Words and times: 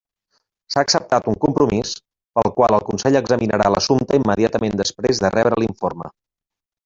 S'ha 0.75 0.81
acceptat 0.85 1.27
un 1.31 1.35
compromís, 1.43 1.91
pel 2.39 2.49
qual 2.55 2.77
el 2.79 2.85
Consell 2.87 3.19
examinarà 3.21 3.71
l'assumpte 3.75 4.21
immediatament 4.23 4.81
després 4.83 5.23
de 5.27 5.33
rebre 5.37 5.61
l'informe. 5.65 6.11